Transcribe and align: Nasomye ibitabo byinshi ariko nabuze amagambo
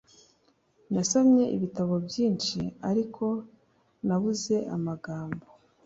Nasomye 0.93 1.43
ibitabo 1.55 1.93
byinshi 2.07 2.59
ariko 2.89 3.25
nabuze 4.07 4.55
amagambo 4.75 5.45